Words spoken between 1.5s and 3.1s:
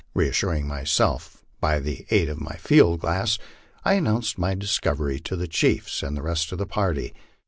by the aid of my field